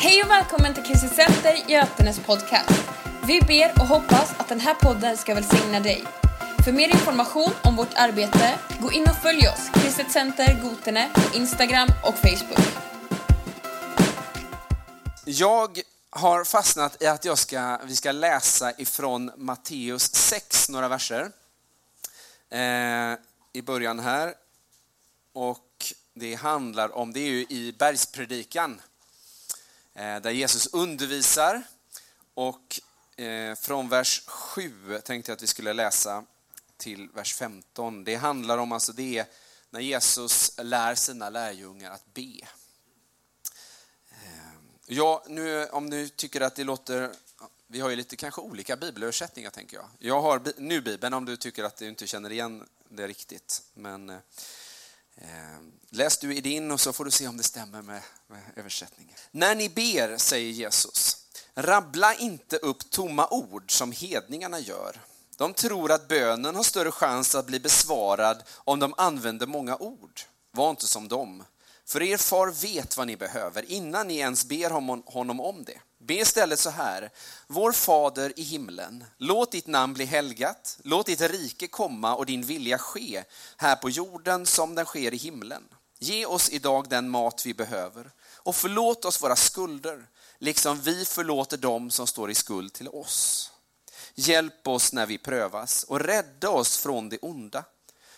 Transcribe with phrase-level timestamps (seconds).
[0.00, 2.70] Hej och välkommen till Kristet Center Götenes podcast.
[3.26, 6.04] Vi ber och hoppas att den här podden ska välsigna dig.
[6.64, 11.36] För mer information om vårt arbete, gå in och följ oss, Kristet Center Gotene, på
[11.36, 12.66] Instagram och Facebook.
[15.24, 15.80] Jag
[16.10, 21.30] har fastnat i att jag ska, vi ska läsa ifrån Matteus 6, några verser.
[22.50, 23.18] Eh,
[23.52, 24.34] I början här.
[25.32, 28.80] Och det handlar om, det är ju i bergspredikan.
[29.98, 31.62] Eh, där Jesus undervisar.
[32.34, 32.80] Och
[33.16, 36.24] eh, från vers 7 tänkte jag att vi skulle läsa
[36.76, 38.04] till vers 15.
[38.04, 39.24] Det handlar om, alltså det
[39.70, 42.40] när Jesus lär sina lärjungar att be.
[44.10, 44.52] Eh,
[44.86, 47.10] ja, nu, om du tycker att det låter...
[47.66, 49.86] Vi har ju lite kanske olika bibelöversättningar, tänker jag.
[49.98, 53.62] Jag har nu Bibeln om du tycker att du inte känner igen det riktigt.
[53.74, 54.18] Men eh,
[55.20, 58.40] Ehm, läs du i din och så får du se om det stämmer med, med
[58.56, 59.14] översättningen.
[59.30, 61.16] När ni ber, säger Jesus,
[61.54, 65.00] rabbla inte upp tomma ord som hedningarna gör.
[65.36, 70.20] De tror att bönen har större chans att bli besvarad om de använder många ord.
[70.50, 71.44] Var inte som dem.
[71.84, 74.70] För er far vet vad ni behöver innan ni ens ber
[75.12, 75.80] honom om det.
[75.98, 77.10] Be istället så här.
[77.46, 82.42] Vår fader i himlen, låt ditt namn bli helgat, låt ditt rike komma och din
[82.42, 83.24] vilja ske
[83.56, 85.62] här på jorden som den sker i himlen.
[85.98, 91.56] Ge oss idag den mat vi behöver och förlåt oss våra skulder, liksom vi förlåter
[91.56, 93.50] dem som står i skuld till oss.
[94.14, 97.64] Hjälp oss när vi prövas och rädda oss från det onda.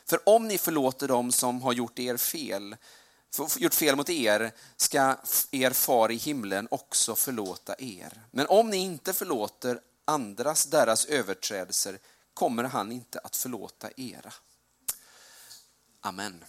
[0.07, 2.77] För om ni förlåter dem som har gjort er fel
[3.59, 5.17] gjort fel mot er ska
[5.51, 8.23] er far i himlen också förlåta er.
[8.31, 11.99] Men om ni inte förlåter andras deras överträdelser
[12.35, 14.33] kommer han inte att förlåta era.
[16.01, 16.45] Amen.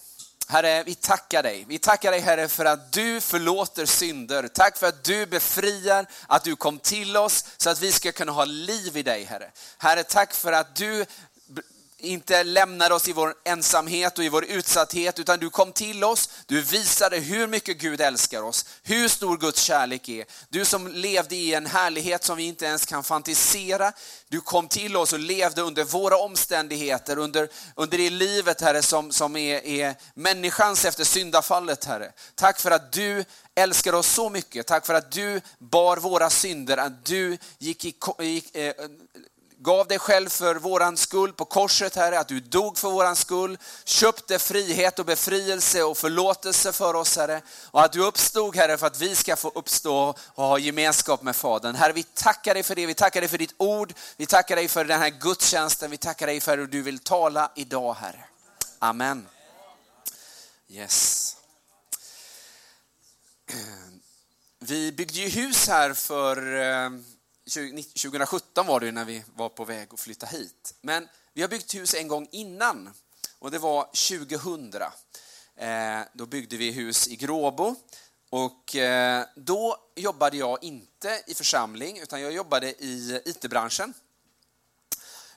[0.48, 1.66] Herre, vi tackar dig.
[1.68, 4.48] Vi tackar dig Herre för att du förlåter synder.
[4.48, 8.32] Tack för att du befriar, att du kom till oss så att vi ska kunna
[8.32, 9.52] ha liv i dig Herre.
[9.78, 11.06] Herre, tack för att du
[12.02, 16.30] inte lämnar oss i vår ensamhet och i vår utsatthet, utan du kom till oss,
[16.46, 20.26] du visade hur mycket Gud älskar oss, hur stor Guds kärlek är.
[20.50, 23.94] Du som levde i en härlighet som vi inte ens kan fantisera,
[24.28, 29.12] du kom till oss och levde under våra omständigheter, under, under det livet Herre som,
[29.12, 32.12] som är, är människans efter syndafallet Herre.
[32.36, 33.26] Tack för att du
[33.56, 37.96] älskar oss så mycket, tack för att du bar våra synder, att du gick i,
[38.20, 38.74] gick, eh,
[39.64, 43.58] gav dig själv för våran skull på korset, Herre, att du dog för våran skull,
[43.84, 47.42] köpte frihet och befrielse och förlåtelse för oss, Herre.
[47.66, 51.36] Och att du uppstod, Herre, för att vi ska få uppstå och ha gemenskap med
[51.36, 51.76] Fadern.
[51.76, 54.68] Herre, vi tackar dig för det, vi tackar dig för ditt ord, vi tackar dig
[54.68, 58.26] för den här gudstjänsten, vi tackar dig för hur du vill tala idag, Herre.
[58.80, 59.28] Amen.
[60.70, 61.36] Yes.
[64.60, 66.90] Vi byggde ju hus här för eh,
[67.50, 70.74] 2017 var det ju när vi var på väg att flytta hit.
[70.82, 72.90] Men vi har byggt hus en gång innan
[73.40, 74.74] och det var 2000.
[75.56, 77.76] Eh, då byggde vi hus i Gråbo
[78.30, 83.94] och eh, då jobbade jag inte i församling utan jag jobbade i IT-branschen.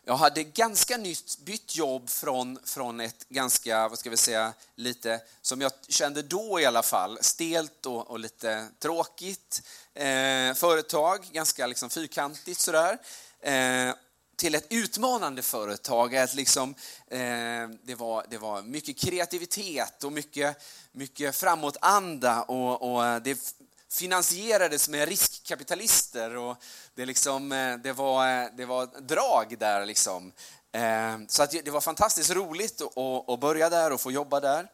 [0.07, 5.21] Jag hade ganska nytt bytt jobb från, från ett ganska, vad ska vi säga, lite,
[5.43, 9.63] som jag kände då i alla fall, stelt och, och lite tråkigt
[9.95, 12.99] eh, företag, ganska liksom fyrkantigt sådär,
[13.41, 13.95] eh,
[14.37, 16.17] till ett utmanande företag.
[16.17, 16.75] Att liksom,
[17.07, 20.63] eh, det, var, det var mycket kreativitet och mycket,
[20.93, 23.57] mycket framåtanda och, och det
[23.95, 26.57] finansierades med riskkapitalister och
[26.95, 29.87] det, liksom, eh, det, var, eh, det var drag där.
[29.87, 30.33] Liksom.
[30.73, 32.83] Eh, så att det var fantastiskt roligt
[33.29, 34.69] att börja där och få jobba där.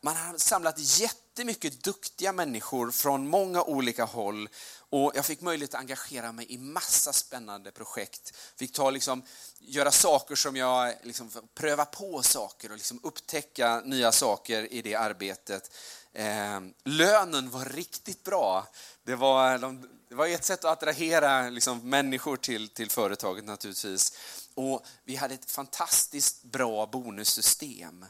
[0.00, 4.48] Man har samlat jättemycket duktiga människor från många olika håll
[4.90, 8.36] och jag fick möjlighet att engagera mig i massa spännande projekt.
[8.56, 9.22] Fick ta, liksom,
[9.58, 14.94] göra saker som jag, liksom, pröva på saker och liksom upptäcka nya saker i det
[14.94, 15.70] arbetet.
[16.18, 18.66] Eh, lönen var riktigt bra.
[19.04, 24.12] Det var, de, det var ett sätt att attrahera liksom, människor till, till företaget naturligtvis.
[24.54, 28.04] Och vi hade ett fantastiskt bra bonussystem.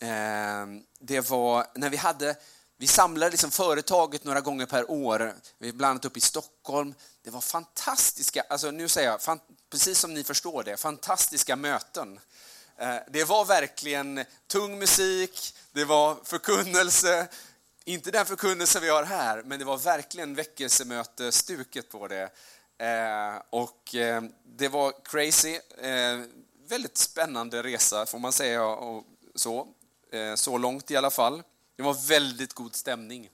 [0.00, 0.66] Eh,
[1.00, 2.36] det var när vi hade
[2.76, 5.34] vi samlade liksom företaget några gånger per år.
[5.58, 6.94] Vi bland annat upp i Stockholm.
[7.22, 9.40] Det var fantastiska, alltså nu säger jag, fan,
[9.70, 12.20] precis som ni förstår det, fantastiska möten.
[12.78, 17.28] Eh, det var verkligen tung musik, det var förkunnelse,
[17.84, 22.30] inte den förkunnelse vi har här, men det var verkligen väckelsemöte-stuket på det.
[22.78, 25.60] Eh, och eh, det var crazy,
[26.68, 29.04] väldigt spännande resa får man säga och
[29.34, 29.68] så.
[30.34, 31.42] Så långt i alla fall.
[31.76, 33.30] Det var väldigt god stämning.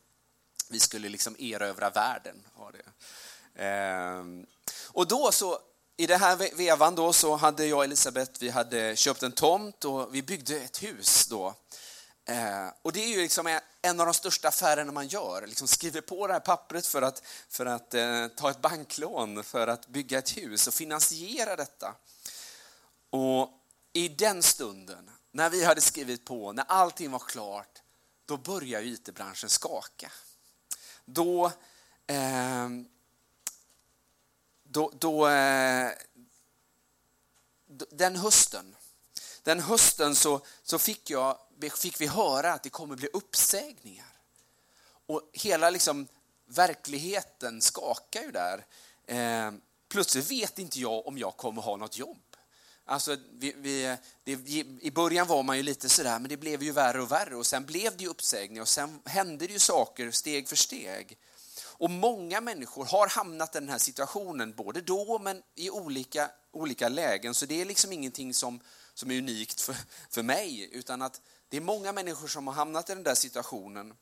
[0.71, 2.43] Vi skulle liksom erövra världen.
[2.57, 2.85] Var det.
[4.89, 5.59] Och då så,
[5.97, 9.85] i den här vevan då så hade jag och Elisabeth, vi hade köpt en tomt
[9.85, 11.55] och vi byggde ett hus då.
[12.25, 16.01] Eh, och det är ju liksom en av de största affärerna man gör, liksom skriver
[16.01, 20.19] på det här pappret för att, för att eh, ta ett banklån för att bygga
[20.19, 21.95] ett hus och finansiera detta.
[23.11, 23.51] Och
[23.93, 27.83] i den stunden, när vi hade skrivit på, när allting var klart,
[28.27, 30.13] då började IT-branschen skaka.
[31.05, 31.53] Då,
[32.07, 32.69] eh,
[34.75, 35.91] då, då eh,
[37.91, 38.77] den hösten,
[39.43, 41.39] den hösten så, så fick, jag,
[41.77, 44.13] fick vi höra att det kommer bli uppsägningar.
[45.07, 46.09] Och hela liksom,
[46.47, 48.67] verkligheten skakar ju där.
[49.07, 49.53] Eh,
[49.89, 52.37] plötsligt vet inte jag om jag kommer ha något jobb.
[52.85, 54.33] Alltså, vi, vi, det,
[54.81, 57.47] I början var man ju lite sådär, men det blev ju värre och värre och
[57.47, 61.19] sen blev det ju uppsägningar och sen hände det ju saker steg för steg.
[61.77, 66.89] Och många människor har hamnat i den här situationen, både då men i olika, olika
[66.89, 67.35] lägen.
[67.35, 68.61] Så det är liksom ingenting som,
[68.95, 69.77] som är unikt för,
[70.11, 73.95] för mig, utan att det är många människor som har hamnat i den där situationen.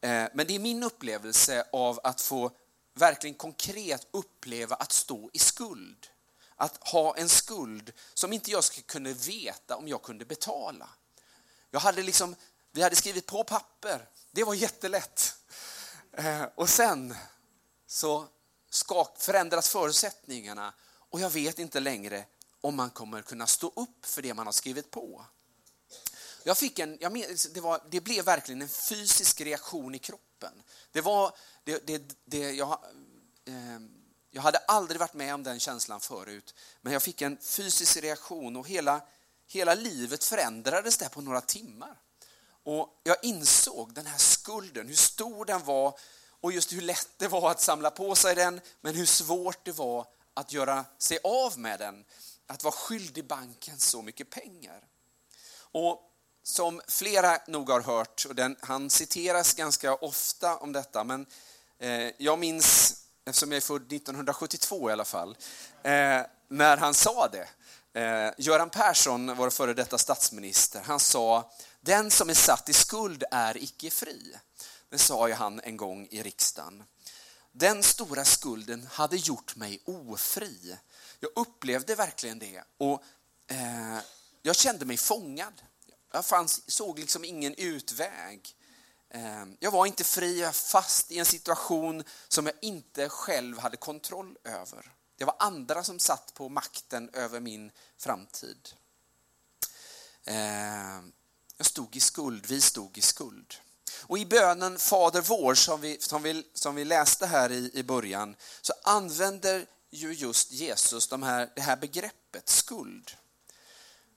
[0.00, 2.50] Eh, men det är min upplevelse av att få
[2.94, 6.06] verkligen konkret uppleva att stå i skuld
[6.56, 10.88] att ha en skuld som inte jag kunde veta om jag kunde betala.
[11.70, 12.36] Jag hade liksom,
[12.72, 15.34] vi hade skrivit på papper, det var jättelätt.
[16.16, 17.14] Eh, och sen
[17.86, 18.26] så
[19.22, 20.74] förändras förutsättningarna
[21.10, 22.24] och jag vet inte längre
[22.60, 25.26] om man kommer kunna stå upp för det man har skrivit på.
[26.44, 30.62] Jag fick en, jag men, det, var, det blev verkligen en fysisk reaktion i kroppen.
[30.92, 32.78] Det var, det, det, det jag,
[33.44, 33.80] eh,
[34.30, 38.56] jag hade aldrig varit med om den känslan förut, men jag fick en fysisk reaktion
[38.56, 39.00] och hela,
[39.46, 42.00] hela livet förändrades där på några timmar.
[42.64, 45.98] Och Jag insåg den här skulden, hur stor den var
[46.40, 49.72] och just hur lätt det var att samla på sig den, men hur svårt det
[49.72, 52.04] var att göra sig av med den.
[52.46, 54.84] Att vara skyldig banken så mycket pengar.
[55.56, 56.10] Och
[56.42, 61.26] som flera nog har hört, och den, han citeras ganska ofta om detta, men
[61.78, 65.36] eh, jag minns eftersom jag är född 1972 i alla fall,
[65.82, 67.48] eh, när han sa det.
[68.00, 71.52] Eh, Göran Persson, vår före detta statsminister, han sa
[71.84, 74.36] den som är satt i skuld är icke fri.
[74.88, 76.84] Det sa ju han en gång i riksdagen.
[77.52, 80.76] Den stora skulden hade gjort mig ofri.
[81.20, 83.02] Jag upplevde verkligen det och
[83.46, 83.98] eh,
[84.42, 85.62] jag kände mig fångad.
[86.12, 88.56] Jag fanns, såg liksom ingen utväg.
[89.10, 93.58] Eh, jag var inte fri, jag var fast i en situation som jag inte själv
[93.58, 94.92] hade kontroll över.
[95.16, 98.68] Det var andra som satt på makten över min framtid.
[100.24, 101.00] Eh,
[101.56, 103.54] jag stod i skuld, vi stod i skuld.
[104.00, 107.82] Och i bönen Fader vår som vi, som vi, som vi läste här i, i
[107.82, 113.10] början så använder ju just Jesus de här, det här begreppet skuld.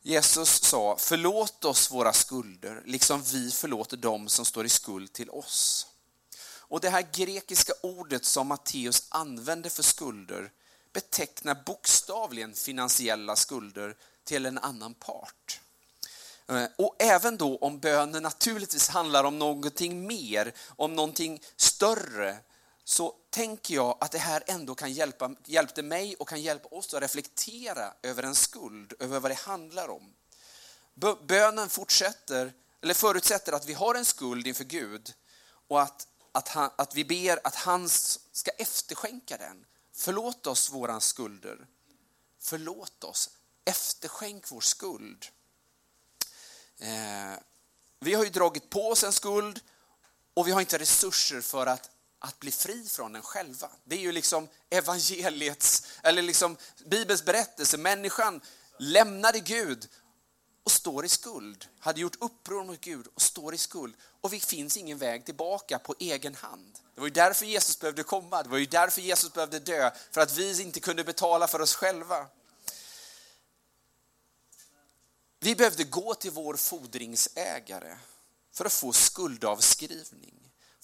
[0.01, 5.29] Jesus sa, förlåt oss våra skulder, liksom vi förlåter dem som står i skuld till
[5.29, 5.87] oss.
[6.69, 10.51] Och det här grekiska ordet som Matteus använder för skulder
[10.93, 15.59] betecknar bokstavligen finansiella skulder till en annan part.
[16.49, 22.37] Eh, och även då om bönen naturligtvis handlar om någonting mer, om någonting större,
[22.83, 26.93] så tänker jag att det här ändå kan hjälpa hjälpte mig och kan hjälpa oss
[26.93, 30.13] att reflektera över en skuld, över vad det handlar om.
[31.27, 35.13] Bönen fortsätter, eller förutsätter att vi har en skuld inför Gud
[35.67, 37.89] och att, att, han, att vi ber att han
[38.31, 39.65] ska efterskänka den.
[39.93, 41.67] Förlåt oss våra skulder.
[42.39, 43.29] Förlåt oss.
[43.65, 45.25] Efterskänk vår skuld.
[46.79, 47.39] Eh,
[47.99, 49.59] vi har ju dragit på oss en skuld
[50.33, 53.69] och vi har inte resurser för att att bli fri från den själva.
[53.83, 57.77] Det är ju liksom evangeliets, eller liksom Bibelns berättelse.
[57.77, 58.41] Människan
[58.79, 59.87] lämnade Gud
[60.63, 63.95] och står i skuld, hade gjort uppror mot Gud och står i skuld.
[64.21, 66.79] Och det finns ingen väg tillbaka på egen hand.
[66.95, 70.21] Det var ju därför Jesus behövde komma, det var ju därför Jesus behövde dö, för
[70.21, 72.25] att vi inte kunde betala för oss själva.
[75.39, 77.97] Vi behövde gå till vår fordringsägare
[78.51, 80.37] för att få skuldavskrivning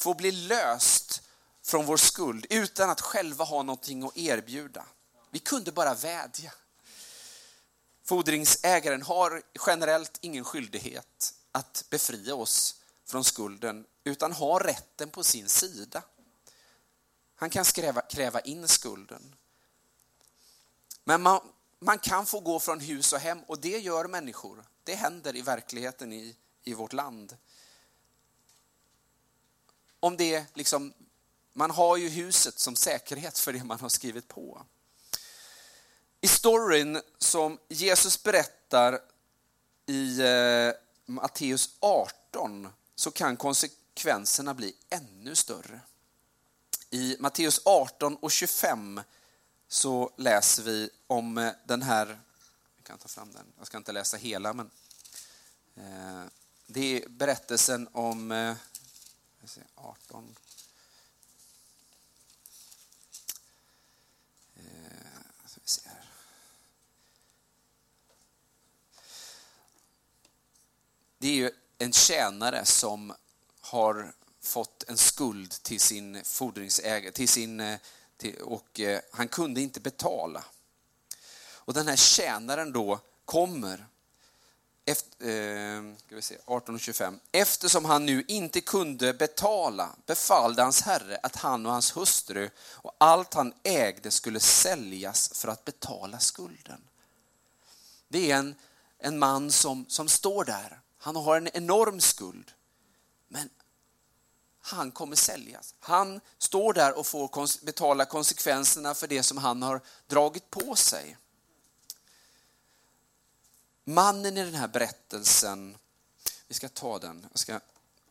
[0.03, 1.22] få bli löst
[1.62, 4.86] från vår skuld utan att själva ha någonting att erbjuda.
[5.31, 6.53] Vi kunde bara vädja.
[8.03, 15.50] Fordringsägaren har generellt ingen skyldighet att befria oss från skulden utan har rätten på sin
[15.50, 16.03] sida.
[17.36, 19.36] Han kan skräva, kräva in skulden.
[21.03, 21.41] Men man,
[21.84, 24.66] man kan få gå från hus och hem och det gör människor.
[24.84, 27.38] Det händer i verkligheten i, i vårt land.
[30.04, 30.94] om det liksom,
[31.54, 34.66] man har ju huset som säkerhet för det man har skrivit på.
[36.22, 39.00] I storyn som Jesus berättar
[39.86, 40.72] i eh,
[41.06, 45.80] Matteus 18 så kan konsekvenserna bli ännu större.
[46.90, 49.02] I Matteus 18 och 25
[49.74, 52.20] så läser vi om eh, den här,
[52.75, 54.72] jag kan ta fram den, jag ska inte läsa hela men
[55.75, 56.24] eh,
[56.68, 58.56] det är berättelsen om eh,
[59.75, 60.36] 18
[71.18, 73.13] Det är ju en tjänare som
[73.62, 77.80] har fått en skuld till sin fordringsägare, till sin, eh,
[78.43, 80.43] och eh, han kunde inte betala.
[81.55, 83.86] Och den här tjänaren då kommer,
[84.86, 91.20] efter, eh, ska vi se, 1825, eftersom han nu inte kunde betala befallde hans herre
[91.24, 96.82] att han och hans hustru och allt han ägde skulle säljas för att betala skulden.
[98.08, 98.55] Det är en,
[98.98, 102.51] en man som, som står där han har en enorm skuld.
[103.27, 103.50] Men
[104.65, 105.75] han kommer säljas.
[105.79, 111.17] Han står där och får betala konsekvenserna för det som han har dragit på sig.
[113.84, 115.77] Mannen i den här berättelsen,
[116.48, 117.60] vi ska ta den, jag ska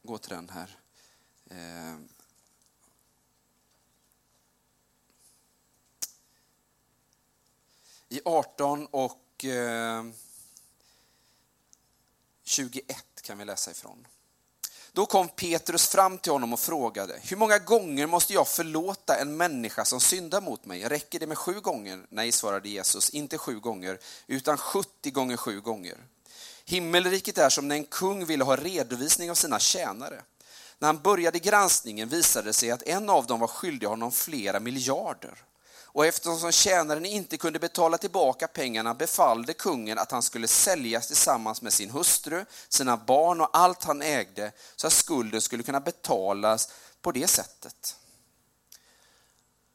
[0.02, 0.78] gå till den här.
[1.50, 1.96] Eh,
[8.08, 10.04] I 18 och eh,
[12.42, 14.06] 21 kan vi läsa ifrån.
[14.94, 19.36] Då kom Petrus fram till honom och frågade, hur många gånger måste jag förlåta en
[19.36, 20.88] människa som syndar mot mig?
[20.88, 22.06] Räcker det med sju gånger?
[22.08, 25.96] Nej, svarade Jesus, inte sju gånger, utan 70 gånger sju gånger.
[26.64, 30.22] Himmelriket är som när en kung ville ha redovisning av sina tjänare.
[30.78, 34.60] När han började granskningen visade det sig att en av dem var skyldig honom flera
[34.60, 35.34] miljarder.
[35.94, 41.62] Och eftersom tjänaren inte kunde betala tillbaka pengarna befallde kungen att han skulle säljas tillsammans
[41.62, 46.68] med sin hustru, sina barn och allt han ägde så att skulden skulle kunna betalas
[47.02, 47.96] på det sättet.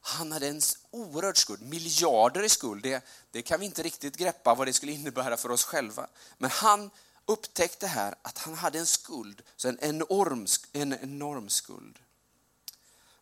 [0.00, 0.60] Han hade en
[0.90, 2.82] oerhörd skuld, miljarder i skuld.
[2.82, 6.06] Det, det kan vi inte riktigt greppa vad det skulle innebära för oss själva.
[6.38, 6.90] Men han
[7.26, 11.98] upptäckte här att han hade en skuld, så en enorm, en enorm skuld.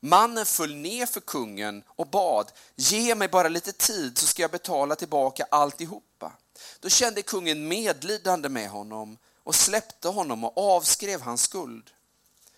[0.06, 4.50] Mannen föll ner för kungen och bad, ge mig bara lite tid så ska jag
[4.50, 6.32] betala tillbaka alltihopa.
[6.80, 11.90] Då kände kungen medlidande med honom och släppte honom och avskrev hans skuld.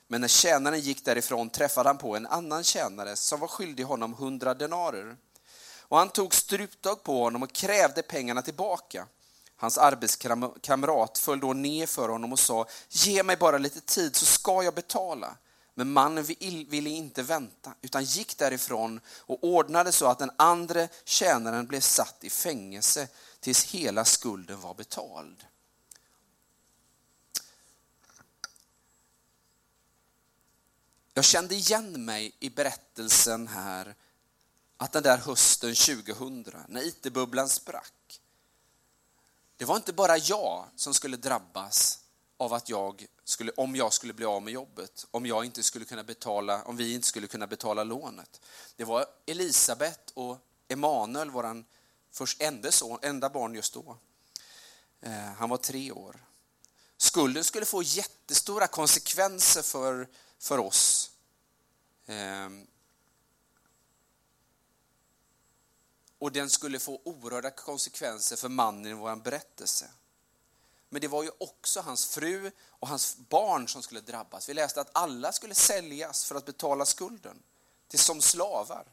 [0.07, 4.15] Men när tjänaren gick därifrån träffade han på en annan tjänare som var skyldig honom
[4.15, 5.17] hundra denarer.
[5.81, 9.07] Och han tog struptag på honom och krävde pengarna tillbaka.
[9.57, 14.25] Hans arbetskamrat föll då ner för honom och sa, ge mig bara lite tid så
[14.25, 15.37] ska jag betala.
[15.79, 16.25] Men mannen
[16.69, 22.25] ville inte vänta utan gick därifrån och ordnade så att den andra tjänaren blev satt
[22.25, 23.09] i fängelse
[23.41, 25.45] tills hela skulden var betald.
[31.15, 33.95] Jag kände igen mig i berättelsen här
[34.77, 38.21] att den där hösten 2000 när IT-bubblan sprack.
[39.57, 42.01] Det var inte bara jag som skulle drabbas
[42.39, 45.85] av att jag skulle, om jag skulle bli av med jobbet, om jag inte skulle
[45.85, 48.41] kunna betala, om vi inte skulle kunna betala lånet.
[48.77, 51.65] Det var Elisabet och Emanuel, vår
[52.11, 53.97] först enda, son, enda barn just då.
[55.01, 56.25] Eh, han var tre år.
[56.97, 61.11] Skulden skulle få jättestora konsekvenser för, för oss.
[62.07, 62.49] Eh,
[66.19, 69.91] och den skulle få oerhörda konsekvenser för mannen i vår berättelse.
[70.89, 74.49] Men det var ju också hans fru och hans barn som skulle drabbas.
[74.49, 77.43] Vi läste att alla skulle säljas för att betala skulden,
[77.89, 78.87] till som slavar.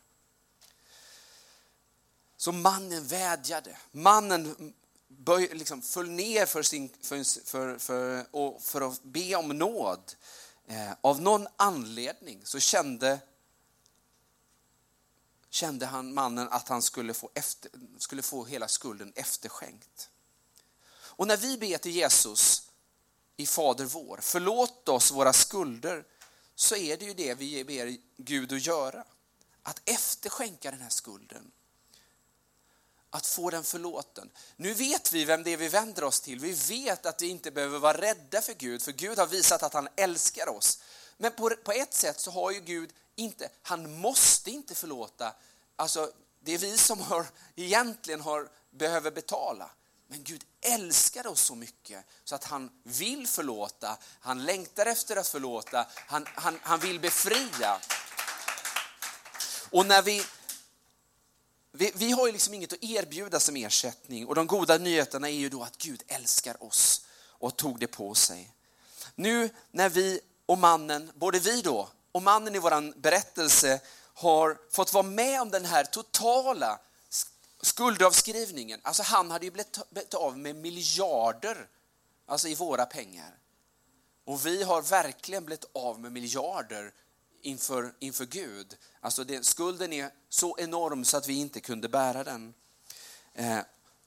[2.37, 3.77] Så mannen vädjade.
[3.91, 4.73] Mannen
[5.07, 10.13] böj, liksom, föll ner för, sin, för, för, för, och för att be om nåd.
[10.67, 13.19] Eh, av någon anledning så kände,
[15.49, 20.09] kände han, mannen att han skulle få, efter, skulle få hela skulden efterskänkt.
[21.17, 22.63] Och när vi ber till Jesus
[23.37, 26.05] i Fader vår, förlåt oss våra skulder,
[26.55, 29.03] så är det ju det vi ber Gud att göra.
[29.63, 31.51] Att efterskänka den här skulden.
[33.09, 34.29] Att få den förlåten.
[34.55, 36.39] Nu vet vi vem det är vi vänder oss till.
[36.39, 39.73] Vi vet att vi inte behöver vara rädda för Gud, för Gud har visat att
[39.73, 40.79] han älskar oss.
[41.17, 45.35] Men på, på ett sätt så har ju Gud inte, han måste inte förlåta.
[45.75, 49.69] Alltså, det är vi som har, egentligen har, behöver betala.
[50.07, 55.27] Men Gud älskar oss så mycket så att han vill förlåta, han längtar efter att
[55.27, 57.79] förlåta, han, han, han vill befria.
[59.69, 60.25] Och när vi,
[61.71, 65.33] vi, vi har ju liksom inget att erbjuda som ersättning och de goda nyheterna är
[65.33, 68.51] ju då att Gud älskar oss och tog det på sig.
[69.15, 73.81] Nu när vi och mannen, både vi då och mannen i vår berättelse
[74.13, 76.79] har fått vara med om den här totala
[77.61, 78.79] skuldavskrivningen.
[78.83, 81.67] Alltså han hade ju blivit av med miljarder
[82.25, 83.37] alltså i våra pengar.
[84.25, 86.93] Och vi har verkligen blivit av med miljarder
[87.41, 88.77] inför, inför Gud.
[88.99, 92.53] Alltså det, skulden är så enorm så att vi inte kunde bära den.
[93.33, 93.59] Eh,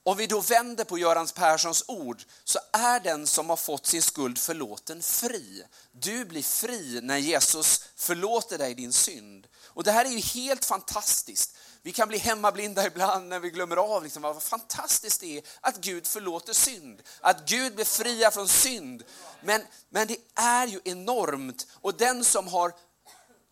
[0.02, 4.02] om vi då vänder på Görans Perssons ord så är den som har fått sin
[4.02, 5.62] skuld förlåten fri.
[5.92, 9.46] Du blir fri när Jesus förlåter dig din synd.
[9.64, 11.56] Och det här är ju helt fantastiskt.
[11.82, 15.76] Vi kan bli hemmablinda ibland när vi glömmer av liksom vad fantastiskt det är att
[15.76, 17.02] Gud förlåter synd.
[17.20, 19.04] Att Gud befriar från synd.
[19.40, 21.66] Men, men det är ju enormt.
[21.74, 22.72] Och den som har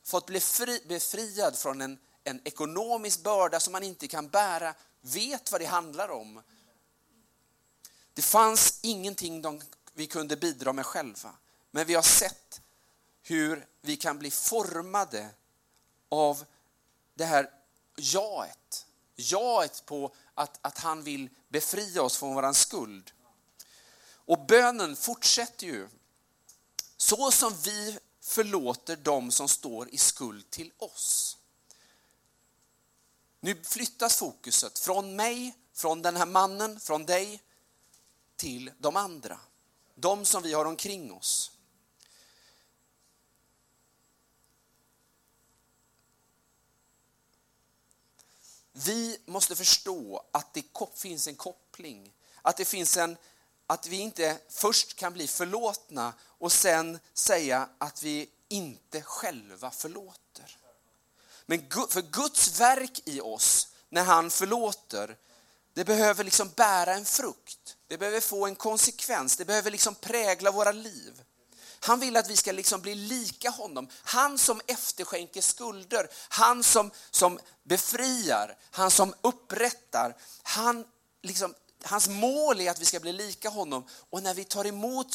[0.04, 5.52] fått bli fri, befriad från en, en ekonomisk börda som man inte kan bära vet
[5.52, 6.42] vad det handlar om.
[8.14, 9.62] Det fanns ingenting de,
[9.94, 11.34] vi kunde bidra med själva.
[11.70, 12.60] Men vi har sett
[13.22, 15.28] hur vi kan bli formade
[16.08, 16.44] av
[17.14, 17.50] det här
[17.96, 18.86] jaet.
[19.16, 23.12] Jaet på att, att han vill befria oss från våran skuld.
[24.08, 25.88] Och bönen fortsätter ju.
[26.96, 31.38] Så som vi förlåter dem som står i skuld till oss.
[33.40, 37.42] Nu flyttas fokuset från mig, från den här mannen, från dig
[38.36, 39.40] till de andra.
[39.94, 41.55] De som vi har omkring oss.
[48.84, 50.64] Vi måste förstå att det
[50.94, 53.16] finns en koppling, att det finns en
[53.66, 60.58] att vi inte först kan bli förlåtna och sen säga att vi inte själva förlåter.
[61.46, 65.16] Men för Guds verk i oss, när han förlåter,
[65.74, 67.76] det behöver liksom bära en frukt.
[67.86, 71.22] Det behöver få en konsekvens, det behöver liksom prägla våra liv.
[71.86, 73.88] Han vill att vi ska liksom bli lika honom.
[74.02, 80.16] Han som efterskänker skulder, han som, som befriar, han som upprättar.
[80.42, 80.84] Han
[81.22, 83.86] liksom, hans mål är att vi ska bli lika honom.
[84.10, 85.14] Och när vi tar emot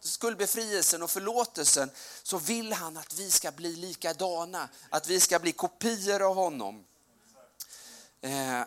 [0.00, 1.90] skuldbefrielsen och förlåtelsen
[2.22, 6.84] så vill han att vi ska bli likadana, att vi ska bli kopior av honom.
[8.20, 8.62] Eh,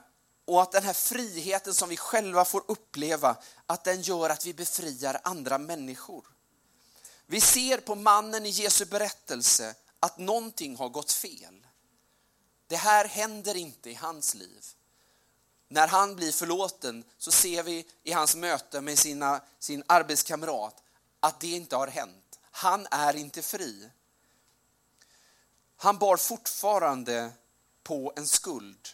[0.45, 4.53] och att den här friheten som vi själva får uppleva, att den gör att vi
[4.53, 6.37] befriar andra människor.
[7.30, 11.68] Vi ser på mannen i Jesu berättelse att någonting har gått fel.
[12.68, 14.66] Det här händer inte i hans liv.
[15.68, 20.84] När han blir förlåten så ser vi i hans möte med sina, sin arbetskamrat
[21.20, 22.40] att det inte har hänt.
[22.52, 23.90] Han är inte fri.
[25.78, 27.32] Han bar fortfarande
[27.84, 28.90] på en skuld.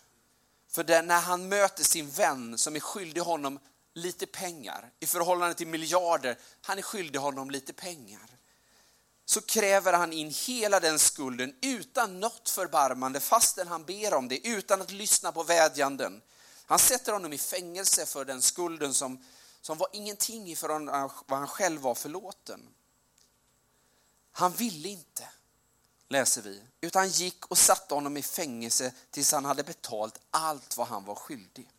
[0.67, 3.59] För när han möter sin vän som är skyldig honom
[3.93, 8.37] lite pengar i förhållande till miljarder, han är skyldig honom lite pengar.
[9.25, 14.47] Så kräver han in hela den skulden utan något förbarmande fastän han ber om det,
[14.47, 16.21] utan att lyssna på vädjanden.
[16.65, 19.25] Han sätter honom i fängelse för den skulden som,
[19.61, 22.69] som var ingenting i förhållande vad han själv var förlåten.
[24.31, 25.29] Han ville inte,
[26.09, 30.87] läser vi, utan gick och satte honom i fängelse tills han hade betalt allt vad
[30.87, 31.69] han var skyldig.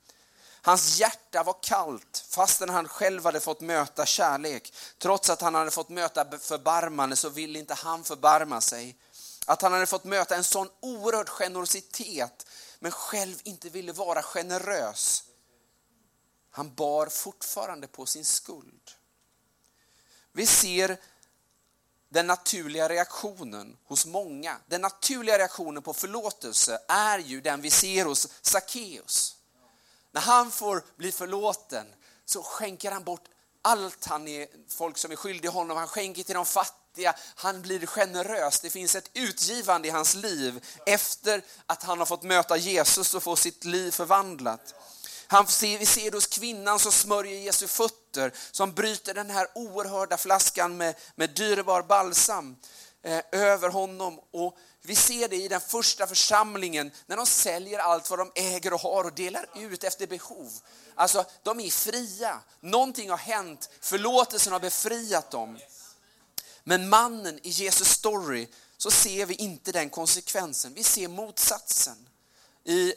[0.66, 4.74] Hans hjärta var kallt fastän han själv hade fått möta kärlek.
[4.98, 8.96] Trots att han hade fått möta förbarmande så ville inte han förbarma sig.
[9.46, 12.46] Att han hade fått möta en sån oerhörd generositet
[12.78, 15.24] men själv inte ville vara generös.
[16.50, 18.90] Han bar fortfarande på sin skuld.
[20.32, 20.96] Vi ser
[22.08, 24.56] den naturliga reaktionen hos många.
[24.66, 29.33] Den naturliga reaktionen på förlåtelse är ju den vi ser hos Sackeus.
[30.14, 31.86] När han får bli förlåten
[32.24, 33.24] så skänker han bort
[33.62, 37.86] allt han är, folk som är skyldiga honom, han skänker till de fattiga, han blir
[37.86, 38.60] generös.
[38.60, 43.22] Det finns ett utgivande i hans liv efter att han har fått möta Jesus och
[43.22, 44.74] få sitt liv förvandlat.
[45.26, 49.46] Han ser, vi ser det hos kvinnan som smörjer Jesu fötter, som bryter den här
[49.54, 52.56] oerhörda flaskan med, med dyrbar balsam
[53.02, 54.20] eh, över honom.
[54.30, 58.72] Och vi ser det i den första församlingen när de säljer allt vad de äger
[58.72, 60.52] och har och delar ut efter behov.
[60.94, 62.40] Alltså, de är fria.
[62.60, 63.70] Någonting har hänt.
[63.80, 65.58] Förlåtelsen har befriat dem.
[66.64, 70.74] Men mannen i Jesus story så ser vi inte den konsekvensen.
[70.74, 72.06] Vi ser motsatsen.
[72.64, 72.94] I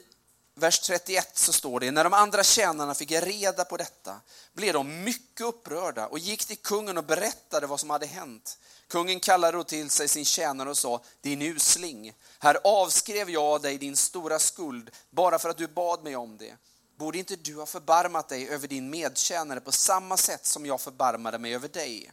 [0.56, 4.22] vers 31 så står det, när de andra tjänarna fick reda på detta
[4.54, 8.58] blev de mycket upprörda och gick till kungen och berättade vad som hade hänt.
[8.88, 13.78] Kungen kallade då till sig sin tjänare och sa, din usling, här avskrev jag dig
[13.78, 16.58] din stora skuld bara för att du bad mig om det.
[16.98, 21.38] Borde inte du ha förbarmat dig över din medtjänare på samma sätt som jag förbarmade
[21.38, 22.12] mig över dig?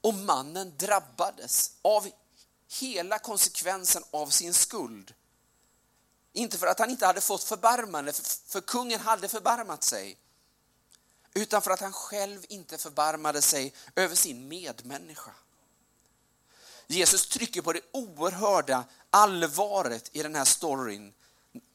[0.00, 2.08] Och mannen drabbades av
[2.80, 5.14] hela konsekvensen av sin skuld.
[6.32, 8.12] Inte för att han inte hade fått förbarmande,
[8.46, 10.18] för kungen hade förbarmat sig,
[11.34, 15.30] utan för att han själv inte förbarmade sig över sin medmänniska.
[16.86, 21.12] Jesus trycker på det oerhörda allvaret i den här storyn,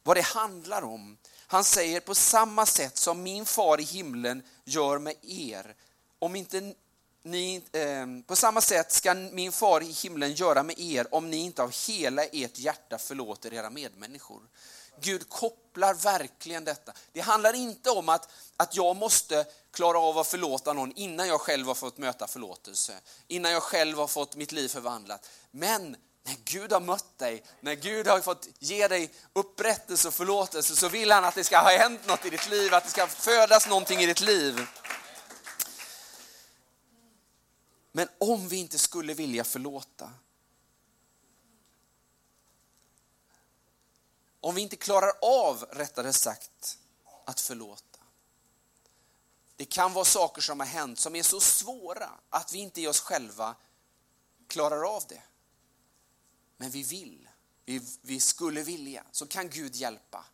[0.04, 1.18] vad det handlar om.
[1.48, 5.76] Han säger på samma sätt som min far i himlen gör med er,
[6.20, 6.74] om inte
[7.24, 11.38] ni, eh, på samma sätt ska min far i himlen göra med er om ni
[11.38, 14.42] inte av hela ert hjärta förlåter era medmänniskor.
[15.02, 16.94] Gud kopplar verkligen detta.
[17.12, 21.42] Det handlar inte om att, att jag måste klara av att förlåta någon innan jag
[21.42, 22.94] själv har fått möta förlåtelse,
[23.28, 25.30] innan jag själv har fått mitt liv förvandlat.
[25.52, 30.76] Men när Gud har mött dig, när Gud har fått ge dig upprättelse och förlåtelse
[30.76, 33.08] så vill han att det ska ha hänt något i ditt liv, att det ska
[33.08, 34.68] födas någonting i ditt liv.
[37.92, 40.12] Men om vi inte skulle vilja förlåta,
[44.42, 46.78] om vi inte klarar av, rättare sagt,
[47.26, 48.00] att förlåta.
[49.56, 52.88] Det kan vara saker som har hänt som är så svåra att vi inte i
[52.88, 53.56] oss själva
[54.48, 55.22] klarar av det.
[56.58, 57.30] Men vi vill,
[57.66, 60.26] vi, vi skulle vilja, så kan Gud hjälpa.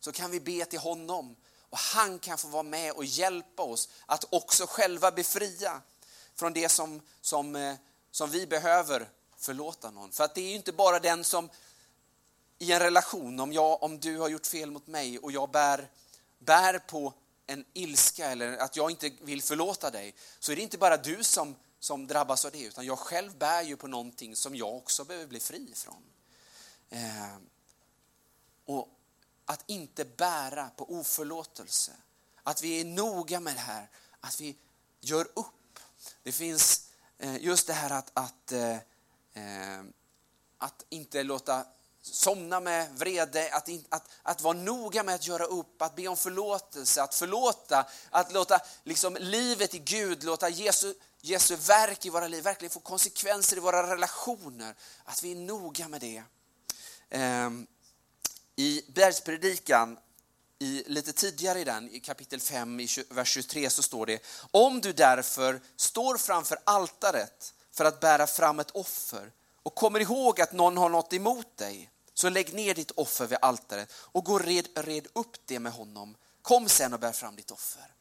[0.00, 3.88] Så kan vi be till honom och han kan få vara med och hjälpa oss
[4.06, 5.82] att också själva befria
[6.34, 7.76] från det som, som, eh,
[8.10, 10.12] som vi behöver förlåta någon.
[10.12, 11.50] För att det är ju inte bara den som
[12.58, 15.90] i en relation, om, jag, om du har gjort fel mot mig och jag bär,
[16.38, 17.14] bär på
[17.46, 21.24] en ilska eller att jag inte vill förlåta dig, så är det inte bara du
[21.24, 25.04] som, som drabbas av det, utan jag själv bär ju på någonting som jag också
[25.04, 26.02] behöver bli fri ifrån.
[26.90, 27.36] Eh,
[28.64, 28.88] och
[29.44, 31.92] att inte bära på oförlåtelse,
[32.42, 33.88] att vi är noga med det här,
[34.20, 34.56] att vi
[35.00, 35.52] gör upp
[36.22, 38.76] det finns eh, just det här att, att, eh,
[39.34, 39.84] eh,
[40.58, 41.66] att inte låta
[42.12, 46.16] somna med vrede, att, att, att vara noga med att göra upp, att be om
[46.16, 52.28] förlåtelse, att förlåta, att låta liksom livet i Gud, låta Jesu, Jesu verk i våra
[52.28, 54.74] liv verkligen få konsekvenser i våra relationer.
[55.04, 56.22] Att vi är noga med det.
[57.10, 57.66] Ehm,
[58.56, 59.98] I bergspredikan
[60.58, 64.80] i, lite tidigare i den, i kapitel 5, i vers 23, så står det Om
[64.80, 70.52] du därför står framför altaret för att bära fram ett offer och kommer ihåg att
[70.52, 74.68] någon har något emot dig, så lägg ner ditt offer vid altaret och gå red,
[74.74, 76.16] red upp det med honom.
[76.42, 77.94] Kom sen och bär fram ditt offer.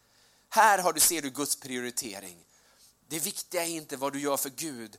[0.50, 2.46] Här har du, ser du Guds prioritering.
[3.08, 4.98] Det viktiga är inte vad du gör för Gud,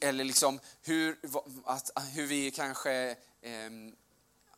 [0.00, 1.18] eller liksom hur,
[1.64, 2.92] att, hur vi kanske...
[3.42, 3.70] Eh,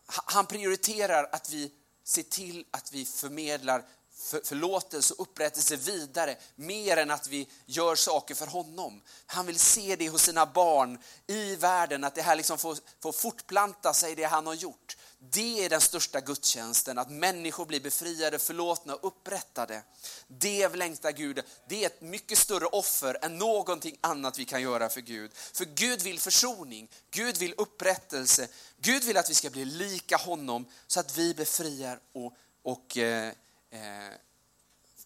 [0.07, 1.73] han prioriterar att vi
[2.05, 3.85] ser till att vi förmedlar
[4.23, 9.03] förlåtelse och upprättelse vidare, mer än att vi gör saker för honom.
[9.27, 13.13] Han vill se det hos sina barn i världen, att det här liksom får, får
[13.13, 14.97] fortplanta sig, det han har gjort.
[15.31, 19.83] Det är den största gudstjänsten, att människor blir befriade, förlåtna och upprättade.
[20.27, 21.41] Det längtar Gud.
[21.69, 25.31] Det är ett mycket större offer än någonting annat vi kan göra för Gud.
[25.35, 28.49] För Gud vill försoning, Gud vill upprättelse.
[28.81, 32.33] Gud vill att vi ska bli lika honom så att vi befriar och,
[32.63, 33.33] och eh,
[33.73, 34.15] eh,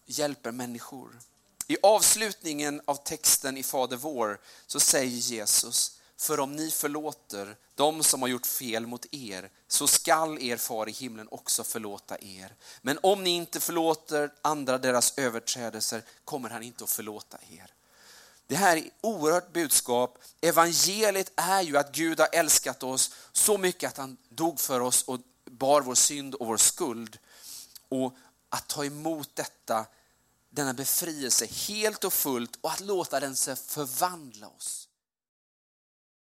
[0.05, 1.19] hjälper människor.
[1.67, 8.03] I avslutningen av texten i Fader vår så säger Jesus, för om ni förlåter de
[8.03, 12.55] som har gjort fel mot er, så skall er far i himlen också förlåta er.
[12.81, 17.73] Men om ni inte förlåter andra deras överträdelser kommer han inte att förlåta er.
[18.47, 20.17] Det här är oerhört budskap.
[20.41, 25.03] Evangeliet är ju att Gud har älskat oss så mycket att han dog för oss
[25.03, 27.17] och bar vår synd och vår skuld.
[27.89, 28.13] Och
[28.49, 29.85] att ta emot detta,
[30.49, 34.86] denna befrielse helt och fullt och att låta den förvandla oss.